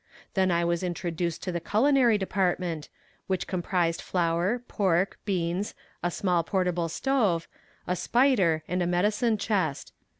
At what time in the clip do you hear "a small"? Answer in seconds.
6.01-6.41